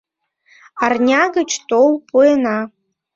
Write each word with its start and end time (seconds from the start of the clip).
Арня 0.83 1.21
гыч 1.35 1.51
тол, 1.69 1.91
пуэна. 2.07 2.57